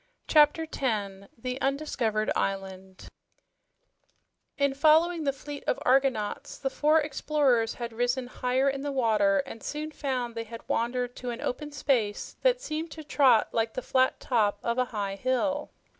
[0.25, 3.07] CHAPTER 10 THE UNDISCOVERED ISLAND
[4.57, 9.43] In following the fleet of argonauts, the four explorers had risen higher in the water
[9.45, 13.75] and soon found they had wandered to an open space that seemed to Trot like
[13.75, 15.69] the flat top of a high hill.